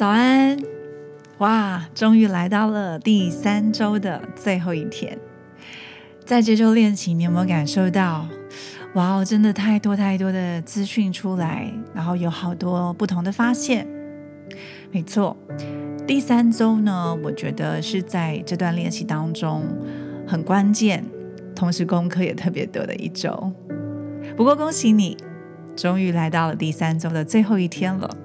[0.00, 0.56] 早安！
[1.40, 5.18] 哇，终于来到了第三周的最后一天。
[6.24, 8.26] 在这周练习，你有没有感受到？
[8.94, 13.86] 哇哦，真的太多太多的资讯出来，然后有好多不同的发现。
[14.90, 15.36] 没错，
[16.06, 19.62] 第三周呢，我觉得是在这段练习当中
[20.26, 21.04] 很关键，
[21.54, 23.52] 同时功课也特别多的一周。
[24.34, 25.18] 不过恭喜你，
[25.76, 28.16] 终于来到了第三周的最后一天了。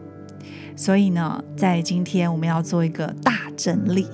[0.75, 4.07] 所以呢，在今天我们要做一个大整理。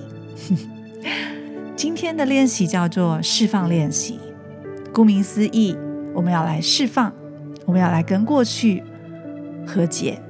[1.74, 4.20] 今天的练习叫做释放练习。
[4.92, 5.76] 顾名思义，
[6.14, 7.12] 我们要来释放，
[7.64, 8.82] 我们要来跟过去
[9.66, 10.20] 和解，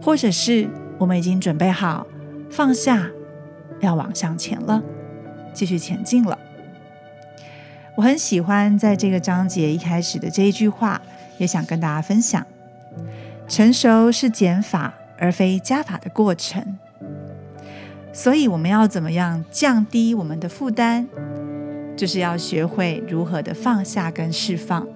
[0.00, 2.06] 或者是我们已经准备好
[2.48, 3.10] 放下，
[3.80, 4.82] 要往向前了，
[5.52, 6.38] 继续前进了。
[7.96, 11.02] 我很喜欢在这个章节一开始的这一句话，
[11.38, 12.46] 也想跟大家分享：
[13.48, 14.94] 成熟是减法。
[15.18, 16.78] 而非加法的过程，
[18.12, 21.06] 所以我们要怎么样降低我们的负担？
[21.96, 24.86] 就是要学会如何的放下跟释放，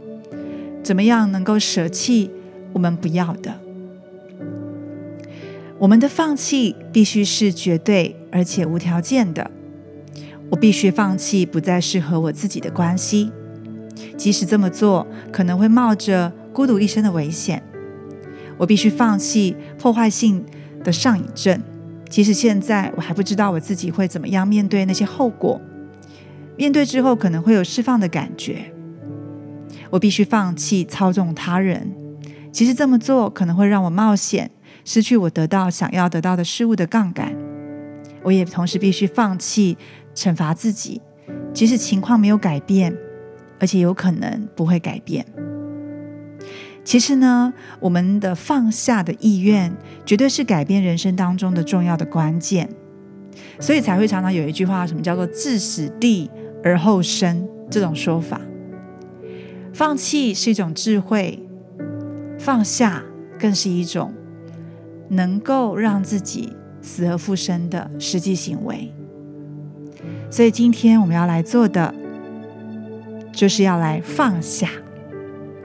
[0.82, 2.30] 怎么样能够舍弃
[2.72, 3.54] 我们不要的？
[5.78, 9.48] 我们的放弃必须是绝对而且无条件的。
[10.50, 13.30] 我必须放弃不再适合我自己的关系，
[14.16, 17.62] 即使这么做可能会冒着孤独一生的危险。
[18.58, 20.44] 我必须放弃破坏性
[20.84, 21.62] 的上瘾症，
[22.08, 25.60] 即使现在我还不知道我自己会怎么样面对那些后果。
[26.56, 28.72] 面对之后可能会有释放的感觉。
[29.90, 31.92] 我必须放弃操纵他人，
[32.52, 34.50] 其实这么做可能会让我冒险，
[34.84, 37.34] 失去我得到想要得到的事物的杠杆。
[38.24, 39.78] 我也同时必须放弃
[40.14, 41.00] 惩罚自己，
[41.54, 42.94] 即使情况没有改变，
[43.60, 45.24] 而且有可能不会改变。
[46.88, 49.70] 其实呢，我们的放下的意愿，
[50.06, 52.66] 绝对是改变人生当中的重要的关键，
[53.60, 56.30] 所以才会常常有一句话，什么叫做“置死地
[56.64, 58.40] 而后生”这种说法。
[59.74, 61.46] 放弃是一种智慧，
[62.38, 63.02] 放下
[63.38, 64.14] 更是一种
[65.10, 68.90] 能够让自己死而复生的实际行为。
[70.30, 71.94] 所以今天我们要来做的，
[73.30, 74.70] 就是要来放下。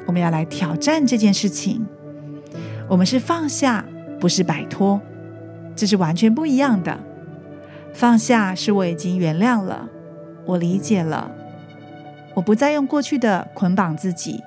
[0.05, 1.85] 我们要来挑战这件事情。
[2.87, 3.85] 我们是放下，
[4.19, 4.99] 不是摆脱，
[5.75, 6.99] 这是完全不一样的。
[7.93, 9.87] 放下是我已经原谅了，
[10.45, 11.31] 我理解了，
[12.33, 14.41] 我不再用过去的捆绑自己，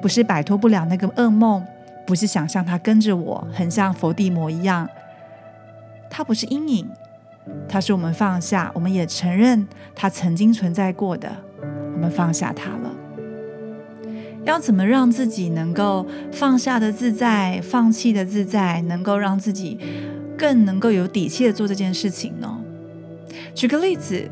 [0.00, 1.64] 不是摆脱不了那个噩梦，
[2.06, 4.88] 不是想象它跟着我，很像伏地魔一样。
[6.08, 6.88] 它不是阴影，
[7.68, 11.30] 它是我们放下，我们也承认它曾经存在过的，
[11.94, 12.90] 我们放下它了。
[14.48, 19.78] 要怎么让自己能够放下的自在，放弃的自在，能够让自己
[20.38, 22.58] 更能够有底气的做这件事情呢？
[23.54, 24.26] 举个例子，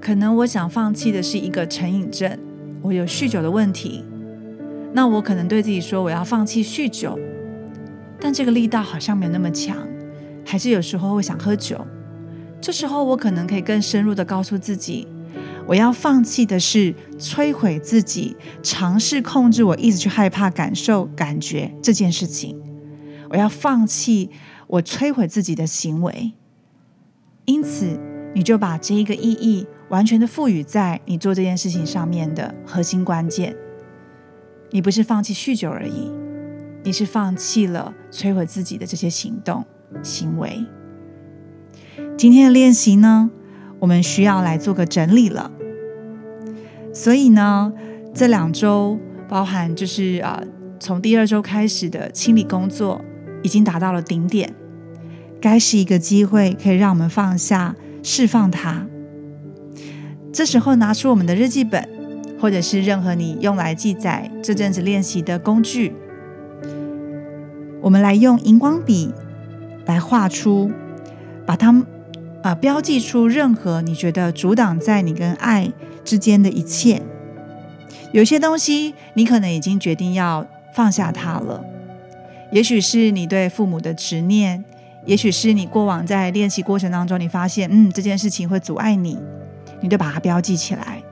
[0.00, 2.38] 可能我想放弃的是一个成瘾症，
[2.80, 4.02] 我有酗酒的问题，
[4.94, 7.18] 那我可能对自己说我要放弃酗酒，
[8.18, 9.76] 但这个力道好像没有那么强，
[10.46, 11.78] 还是有时候会想喝酒。
[12.58, 15.06] 这时候我可能可以更深入的告诉自己。
[15.66, 22.60] 我要放弃的是摧毁自己，尝试控制我一直去害怕感受感觉这件事情。
[23.30, 24.30] 我要放弃
[24.66, 26.32] 我摧毁自己的行为。
[27.44, 27.98] 因此，
[28.34, 33.56] 你就把这一个意义完全的赋予在你做这件事情上面的核心关键。
[34.70, 36.10] 你不是放弃酗酒而已，
[36.84, 39.64] 你是放弃了摧毁自己的这些行动
[40.02, 40.64] 行为。
[42.16, 43.30] 今天的练习呢？
[43.82, 45.50] 我们需要来做个整理了，
[46.94, 47.72] 所以呢，
[48.14, 48.96] 这两周
[49.28, 50.40] 包含就是啊，
[50.78, 53.00] 从第二周开始的清理工作
[53.42, 54.54] 已经达到了顶点，
[55.40, 58.86] 该是一个机会，可以让我们放下、释放它。
[60.32, 61.88] 这时候拿出我们的日记本，
[62.40, 65.92] 或者是任何你用来记载这阵子练习的工具，
[67.80, 69.12] 我们来用荧光笔
[69.86, 70.70] 来画出，
[71.44, 71.84] 把它
[72.42, 75.72] 啊，标记出任何你觉得阻挡在你跟爱
[76.04, 77.00] 之间的一切。
[78.12, 81.64] 有些东西你可能已经决定要放下它了，
[82.50, 84.64] 也许是你对父母的执念，
[85.06, 89.16] 也许是你过往在练习过程当中你发现，嗯，这件事情会阻碍你，
[89.80, 91.02] 你就把它标记起来。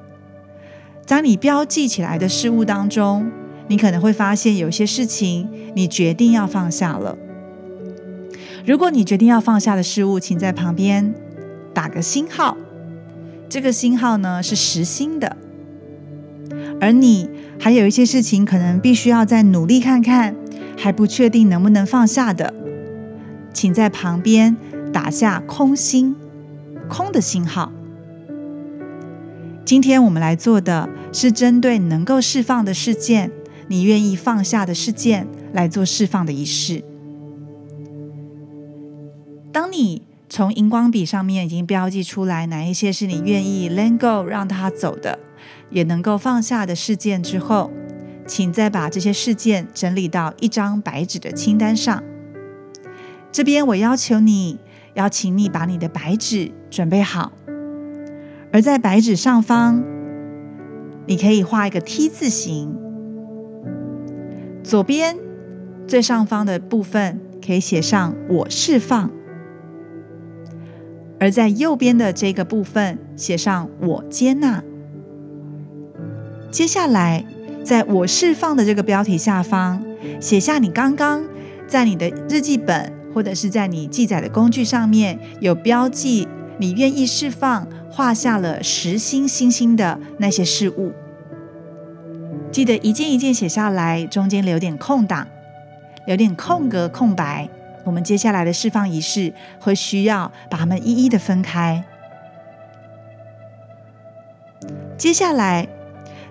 [1.06, 3.30] 当你标记起来的事物当中，
[3.68, 7.16] 你可能会发现有些事情你决定要放下了。
[8.66, 11.14] 如果你决定要放下的事物，请在旁边
[11.72, 12.56] 打个星号。
[13.48, 15.36] 这个星号呢是实心的。
[16.80, 17.28] 而你
[17.58, 20.36] 还有一些事情，可能必须要再努力看看，
[20.76, 22.54] 还不确定能不能放下的。
[23.52, 24.56] 请在旁边
[24.92, 26.14] 打下空心、
[26.88, 27.72] 空的信号。
[29.64, 33.30] 今天我们来做的是针对能够释放的事件，
[33.68, 36.82] 你愿意放下的事件来做释放的仪式。
[39.52, 45.18] 当你从荧光笔上面已经标记出来哪一些是你愿意 let go 让它走的，
[45.70, 47.72] 也能够放下的事件之后，
[48.28, 52.02] 请再把这些事件整理到一张白纸的清单上。
[53.32, 54.60] 这边我要求你，
[54.94, 57.32] 邀请你把你的白纸准备好，
[58.52, 59.82] 而在白纸上方，
[61.06, 62.72] 你可以画一个 T 字形，
[64.62, 65.18] 左边
[65.88, 69.10] 最上方的部分可以写上“我释放”。
[71.20, 74.64] 而在右边的这个部分写上“我接纳”。
[76.50, 77.24] 接下来，
[77.62, 79.84] 在我释放的这个标题下方
[80.18, 81.22] 写下你刚刚
[81.68, 86.26] 在你的日记本或者是在你记载的工具上面有标记，
[86.58, 90.92] 你愿意释放，画下了实心星星的那些事物。
[92.50, 95.28] 记得一件一件写下来，中间留点空档，
[96.06, 97.48] 留点空格空白。
[97.90, 101.82] 我们接下来的释放仪式会需要把它们一一的分开。
[104.96, 105.66] 接下来，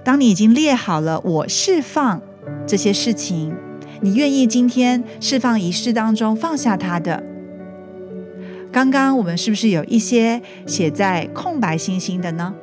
[0.02, 2.22] 当你已经列好了我释放
[2.66, 3.54] 这些事情，
[4.00, 7.22] 你愿意今天释放仪式当中放下它的？
[8.72, 12.54] 刚刚我们是不是有一些写在空白星星的呢？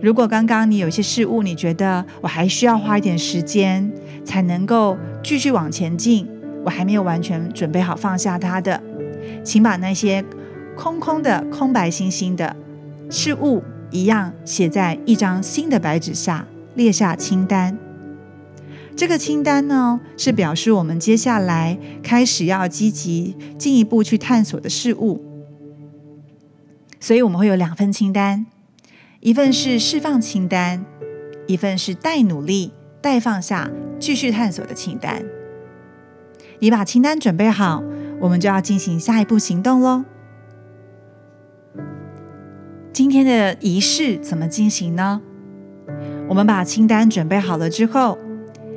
[0.00, 3.88] 如果刚刚你有些事物，你觉得我还需要花一点时间
[4.24, 6.28] 才能够继续往前进？
[6.64, 8.82] 我还没有完全准备好放下它的，
[9.44, 10.24] 请把那些
[10.76, 12.54] 空空的、空白星星的
[13.10, 17.76] 事物一样写在一张新的白纸下，列下清单。
[18.94, 25.24] 这个清单呢，是表示我们接下来开始要积极进一步去探索的事物。
[27.00, 28.46] 所以我们会有两份清单，
[29.20, 30.84] 一份是释放清单，
[31.46, 32.70] 一份是待努力、
[33.00, 35.24] 待放下、继续探索的清单。
[36.62, 37.82] 你把清单准备好，
[38.20, 40.04] 我们就要进行下一步行动喽。
[42.92, 45.20] 今天的仪式怎么进行呢？
[46.28, 48.16] 我们把清单准备好了之后，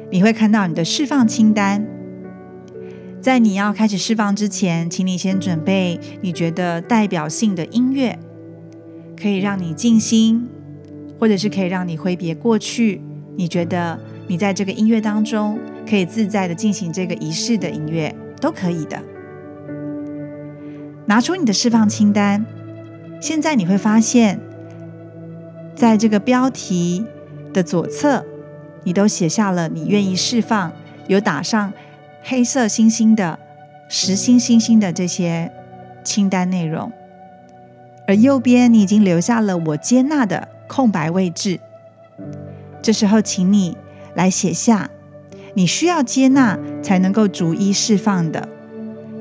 [0.09, 1.85] 你会看到你的释放清单。
[3.21, 8.17] 在你要开始释放之前，请你先准备你觉得代表性的音乐，
[9.15, 10.49] 可以让你静心，
[11.19, 12.99] 或者是可以让你挥别过去。
[13.35, 15.59] 你觉得你在这个音乐当中。
[15.87, 18.11] 可以自在的进行这个仪式的音乐
[18.41, 18.99] 都可以的。
[21.05, 22.43] 拿出你的释放清单，
[23.21, 24.39] 现在你会发现，
[25.75, 27.05] 在这个标题
[27.53, 28.25] 的左侧，
[28.83, 30.71] 你都写下了你愿意释放，
[31.05, 31.71] 有打上
[32.23, 33.37] 黑色星星的
[33.87, 35.51] 实心星星的这些
[36.03, 36.91] 清单内容，
[38.07, 41.59] 而右边你已经留下了我接纳的空白位置。
[42.81, 43.77] 这时候，请你
[44.15, 44.89] 来写下。
[45.57, 48.49] 你需要接纳才能够逐一释放的，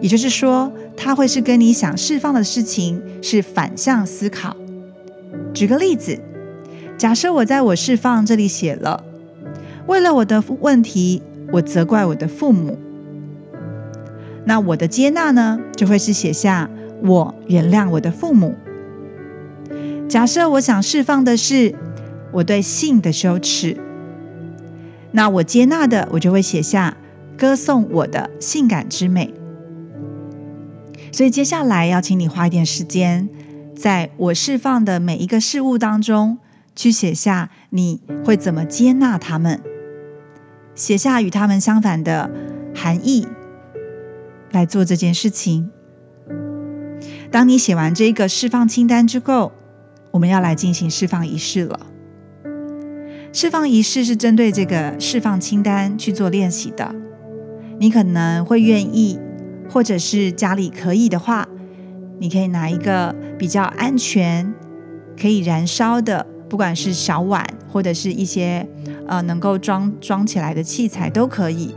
[0.00, 4.56] 也就是说，它会是跟你想释放的事情是反向思考。
[5.52, 6.18] 举个例子，
[6.98, 9.04] 假设我在我释放这里写了，
[9.86, 12.76] 为了我的问题，我责怪我的父母，
[14.44, 16.68] 那我的接纳呢，就会是写下
[17.02, 18.56] 我原谅我的父母。
[20.08, 21.72] 假设我想释放的是
[22.32, 23.76] 我对性的羞耻。
[25.16, 26.96] 那我接纳的，我就会写下
[27.38, 29.32] 歌颂我的性感之美。
[31.12, 33.28] 所以接下来要请你花一点时间，
[33.76, 36.38] 在我释放的每一个事物当中，
[36.74, 39.60] 去写下你会怎么接纳他们，
[40.74, 42.28] 写下与他们相反的
[42.74, 43.28] 含义，
[44.50, 45.70] 来做这件事情。
[47.30, 49.52] 当你写完这个释放清单之后，
[50.10, 51.86] 我们要来进行释放仪式了。
[53.34, 56.94] 释放仪式是针对这个释放清单去做练习的。
[57.80, 59.18] 你可能会愿意，
[59.68, 61.48] 或者是家里可以的话，
[62.20, 64.54] 你可以拿一个比较安全、
[65.20, 68.64] 可以燃烧的，不管是小碗或者是一些
[69.08, 71.74] 呃能够装装起来的器材都可以。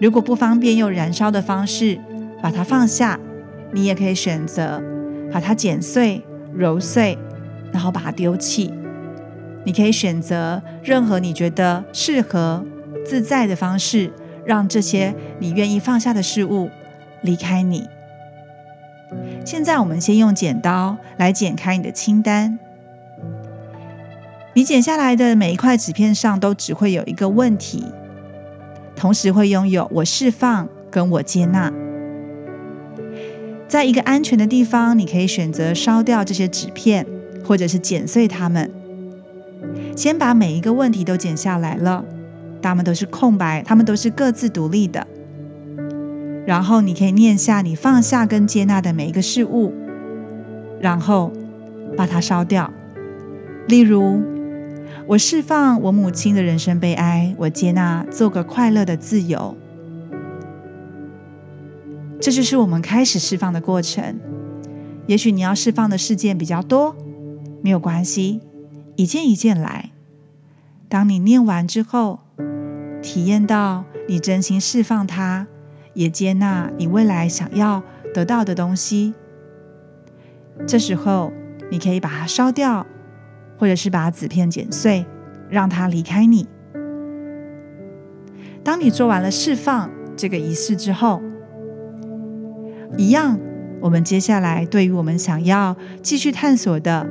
[0.00, 1.98] 如果不方便用燃烧的方式
[2.40, 3.18] 把它放下，
[3.72, 4.80] 你也可以选择
[5.32, 6.22] 把它剪碎、
[6.54, 7.18] 揉碎，
[7.72, 8.70] 然后把它丢弃。
[9.64, 12.64] 你可以选择任何你觉得适合、
[13.06, 14.12] 自在的方式，
[14.44, 16.70] 让这些你愿意放下的事物
[17.22, 17.86] 离开你。
[19.44, 22.58] 现在，我们先用剪刀来剪开你的清单。
[24.54, 27.84] 你剪下来的每一块纸片上都只会有一个问题，
[28.96, 31.72] 同时会拥有“我释放”跟“我接纳”。
[33.68, 37.06] 在一个安全的地方，你可以选择烧掉这些纸片，
[37.44, 38.70] 或者是剪碎它们。
[39.96, 42.04] 先把每一个问题都剪下来了，
[42.60, 45.06] 它们都是空白，它们都是各自独立的。
[46.46, 49.72] 然后你可以念下你放下跟接纳的每一个事物，
[50.80, 51.32] 然后
[51.96, 52.72] 把它烧掉。
[53.68, 54.20] 例如，
[55.06, 59.56] 我释放我母亲的人生悲哀，我接纳做个快乐的自由。
[62.20, 64.18] 这就是我们开始释放的过程。
[65.06, 66.96] 也许你要释放的事件比较多，
[67.62, 68.40] 没有关系，
[68.96, 69.90] 一件一件来。
[70.88, 72.20] 当你念完之后，
[73.02, 75.46] 体验到你真心释放它，
[75.94, 77.82] 也接纳你未来想要
[78.12, 79.14] 得到的东西，
[80.66, 81.32] 这时候
[81.70, 82.86] 你可以把它烧掉，
[83.58, 85.06] 或者是把纸片剪碎，
[85.48, 86.46] 让它离开你。
[88.62, 91.22] 当你做完了释放这个仪式之后，
[92.98, 93.40] 一样，
[93.80, 97.08] 我们接下来对于我们想要继续探索的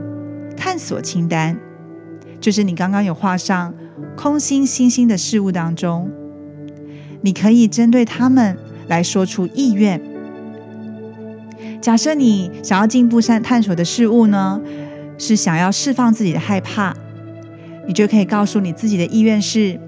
[0.55, 1.59] 探索清单，
[2.41, 3.73] 就是你刚刚有画上
[4.17, 6.09] 空心星星的事物当中，
[7.21, 8.57] 你可以针对他们
[8.87, 10.01] 来说出意愿。
[11.79, 14.59] 假设你想要进步、探探索的事物呢，
[15.19, 16.95] 是想要释放自己的害怕，
[17.87, 19.79] 你就可以告诉你自己的意愿是：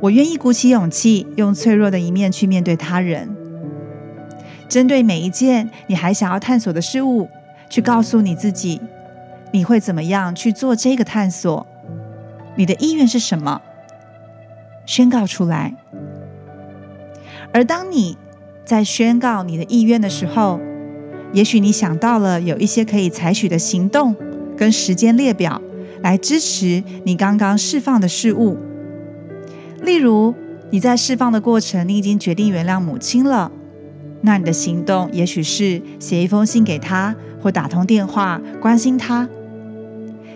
[0.00, 3.34] 我愿意鼓起勇气，用脆弱的一面去面对他人。
[4.68, 7.28] 针对每一件你还想要探索的事物，
[7.70, 8.80] 去告诉你自己，
[9.52, 11.66] 你会怎么样去做这个探索？
[12.56, 13.60] 你的意愿是什么？
[14.84, 15.74] 宣告出来。
[17.52, 18.16] 而当你
[18.64, 20.60] 在宣告你的意愿的时候，
[21.32, 24.14] 也许你想到了有一些可以采取的行动
[24.56, 25.60] 跟时间列表，
[26.02, 28.58] 来支持你刚刚释放的事物。
[29.82, 30.34] 例如，
[30.70, 33.50] 你在释放的过程，你已经决定原谅母亲了。
[34.22, 39.28] 那你的行动也许是写一封信给他，或打通电话关心他。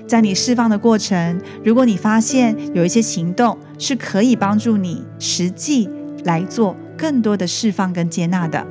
[0.07, 5.89] 在你释放的过程，如果你发现有一些行动是可以帮助你实际
[6.25, 8.67] 来做更多的释放跟接纳的，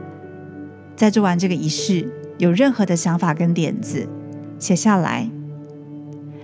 [0.96, 4.08] 在做完这个仪式，有任何的想法跟点子
[4.60, 5.30] 写下来，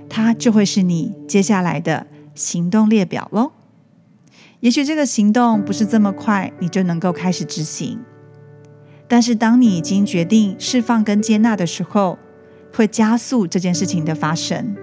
[0.08, 3.52] 它就会是你接下来的行动列表喽。
[4.62, 8.00] 也许这个行动不是这么快，你就能够开始执行。
[9.08, 12.18] 但是，当你已经决定释放跟接纳的时候，
[12.74, 14.76] 会加速这件事情的发生。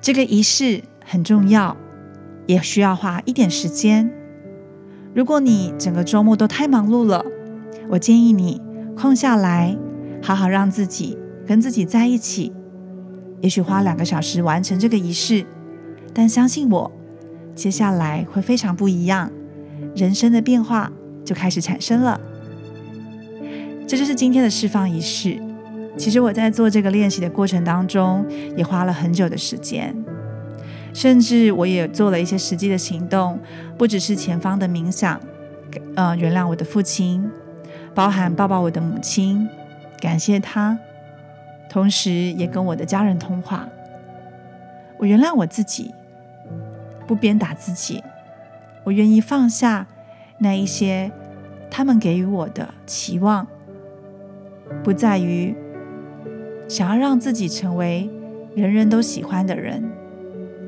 [0.00, 1.76] 这个仪式很重要，
[2.46, 4.10] 也需要花一点时间。
[5.14, 7.24] 如果你整个周末都太忙碌了，
[7.90, 8.60] 我建议你
[8.96, 9.76] 空下来，
[10.22, 12.52] 好好让自己跟自己在一起。
[13.42, 15.44] 也许花两个小时完成这个仪式，
[16.14, 16.90] 但相信我，
[17.54, 19.30] 接下来会非常不一样，
[19.94, 20.90] 人生的变化
[21.24, 22.18] 就开始产生了。
[23.86, 25.40] 这就是今天的释放仪式。
[25.96, 28.26] 其实我在做这个练习的过程当中，
[28.56, 29.94] 也花了很久的时间，
[30.92, 33.38] 甚至我也做了一些实际的行动，
[33.78, 35.18] 不只是前方的冥想，
[35.94, 37.30] 呃，原谅我的父亲，
[37.94, 39.48] 包含抱抱我的母亲，
[39.98, 40.78] 感谢他，
[41.70, 43.66] 同时也跟我的家人通话。
[44.98, 45.94] 我原谅我自己，
[47.06, 48.02] 不鞭打自己，
[48.84, 49.86] 我愿意放下
[50.38, 51.10] 那一些
[51.70, 53.46] 他们给予我的期望。
[54.82, 55.54] 不在于
[56.68, 58.10] 想要让自己成为
[58.54, 59.82] 人人都喜欢的人，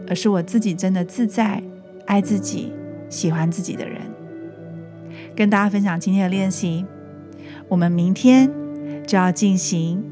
[0.08, 1.62] 而是我自己真的自在、
[2.06, 2.72] 爱自己、
[3.08, 4.02] 喜欢自己的人。
[5.34, 6.84] 跟大家分享今天的练习，
[7.68, 8.50] 我们明天
[9.06, 10.04] 就要进行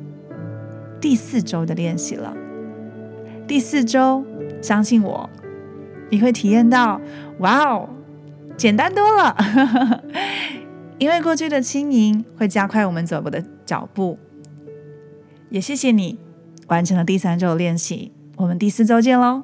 [1.00, 2.36] 第四周的练习了。
[3.46, 4.24] 第四周，
[4.60, 5.30] 相信我，
[6.10, 7.00] 你会体验到，
[7.38, 7.88] 哇哦，
[8.56, 10.02] 简单多了。
[10.98, 14.18] 因为过去的轻盈会加快我们走步的脚步，
[15.50, 16.18] 也谢谢你
[16.68, 19.42] 完成了第三周的练习，我们第四周见喽。